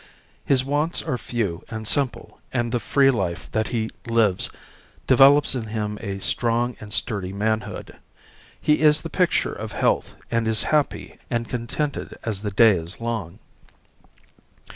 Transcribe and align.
His 0.43 0.65
wants 0.65 1.03
are 1.03 1.15
few 1.15 1.63
and 1.69 1.87
simple 1.87 2.39
and 2.51 2.71
the 2.71 2.79
free 2.79 3.11
life 3.11 3.51
that 3.51 3.67
he 3.67 3.87
lives 4.07 4.49
develops 5.05 5.53
in 5.53 5.67
him 5.67 5.99
a 6.01 6.17
strong 6.17 6.75
and 6.79 6.91
sturdy 6.91 7.31
manhood. 7.31 7.95
He 8.59 8.81
is 8.81 9.01
the 9.01 9.11
picture 9.11 9.53
of 9.53 9.73
health 9.73 10.15
and 10.31 10.47
is 10.47 10.63
happy 10.73 11.19
and 11.29 11.47
contented 11.47 12.17
as 12.23 12.41
the 12.41 12.49
day 12.49 12.77
is 12.77 12.99
long. 12.99 13.37